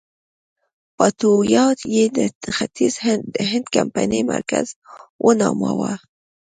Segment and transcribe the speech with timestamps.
[0.97, 1.65] باتاویا
[1.95, 2.93] یې د ختیځ
[3.51, 4.67] هند کمپنۍ مرکز
[5.25, 5.93] ونوماوه.